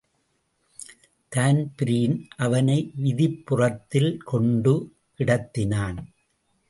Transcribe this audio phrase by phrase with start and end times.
[1.31, 2.27] Dan Breen
[2.37, 4.73] அவனை விதிப்புறத்தில் கொண்டு
[5.19, 5.99] கிடத்தினான்.